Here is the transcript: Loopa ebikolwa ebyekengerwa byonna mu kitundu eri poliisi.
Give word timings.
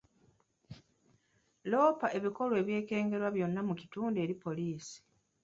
Loopa 1.71 2.07
ebikolwa 2.17 2.57
ebyekengerwa 2.61 3.29
byonna 3.35 3.61
mu 3.67 3.73
kitundu 3.81 4.17
eri 4.23 4.35
poliisi. 4.43 4.95